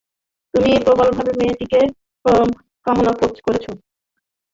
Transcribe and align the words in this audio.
তুমি 0.53 0.71
প্রবলভাবে 0.85 1.31
মেয়েটিকে 1.39 1.79
কামনা 2.85 3.11
করেছ। 3.41 3.65